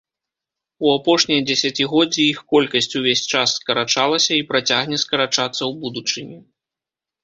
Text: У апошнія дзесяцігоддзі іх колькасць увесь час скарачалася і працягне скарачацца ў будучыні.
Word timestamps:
У 0.85 0.87
апошнія 0.97 1.41
дзесяцігоддзі 1.49 2.21
іх 2.33 2.41
колькасць 2.55 2.91
увесь 3.03 3.23
час 3.31 3.55
скарачалася 3.61 4.33
і 4.41 4.47
працягне 4.51 4.95
скарачацца 5.07 5.57
ў 5.57 5.73
будучыні. 5.87 6.47